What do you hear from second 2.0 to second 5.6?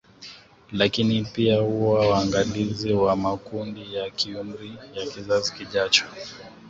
waangalizi wa makundi ya kiumri ya kizazi